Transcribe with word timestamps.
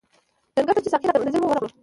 لنګر 0.55 0.73
ته 0.75 0.81
چې 0.83 0.89
ساقي 0.93 1.07
راته 1.07 1.19
منتظر 1.21 1.41
وو 1.41 1.49
ورغلو. 1.51 1.71